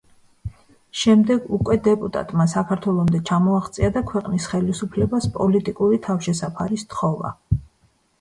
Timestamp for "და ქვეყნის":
3.97-4.47